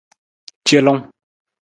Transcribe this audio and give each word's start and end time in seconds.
Celung. 0.67 1.01